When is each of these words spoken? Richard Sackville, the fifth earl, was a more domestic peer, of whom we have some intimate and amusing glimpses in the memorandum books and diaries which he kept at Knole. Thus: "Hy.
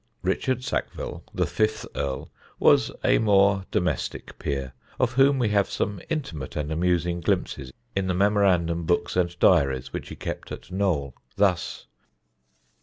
Richard 0.23 0.63
Sackville, 0.63 1.23
the 1.31 1.45
fifth 1.45 1.85
earl, 1.95 2.31
was 2.57 2.91
a 3.03 3.19
more 3.19 3.65
domestic 3.69 4.39
peer, 4.39 4.73
of 4.99 5.11
whom 5.11 5.37
we 5.37 5.49
have 5.49 5.69
some 5.69 6.01
intimate 6.09 6.55
and 6.55 6.71
amusing 6.71 7.21
glimpses 7.21 7.71
in 7.95 8.07
the 8.07 8.15
memorandum 8.15 8.85
books 8.87 9.15
and 9.15 9.37
diaries 9.37 9.93
which 9.93 10.09
he 10.09 10.15
kept 10.15 10.51
at 10.51 10.71
Knole. 10.71 11.13
Thus: 11.35 11.85
"Hy. 11.87 12.77